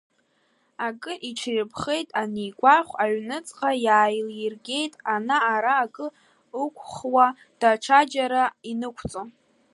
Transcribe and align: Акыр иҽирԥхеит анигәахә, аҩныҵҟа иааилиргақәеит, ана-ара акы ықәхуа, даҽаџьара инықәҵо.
Акыр 0.85 1.17
иҽирԥхеит 1.29 2.09
анигәахә, 2.21 2.91
аҩныҵҟа 3.03 3.71
иааилиргақәеит, 3.85 4.93
ана-ара 5.13 5.73
акы 5.83 6.07
ықәхуа, 6.61 7.25
даҽаџьара 7.59 8.43
инықәҵо. 8.71 9.21